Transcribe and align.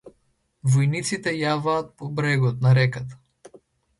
Војниците 0.75 1.33
јаваат 1.41 1.93
по 2.01 2.09
брегот 2.21 2.65
на 2.67 2.75
реката. 2.79 3.61